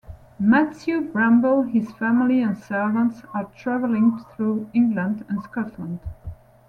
Matthew 0.39 1.01
Bramble, 1.11 1.61
his 1.61 1.91
family 1.91 2.41
and 2.41 2.57
servants 2.57 3.21
are 3.35 3.43
traveling 3.55 4.17
through 4.35 4.67
England 4.73 5.23
and 5.29 5.43
Scotland. 5.43 5.99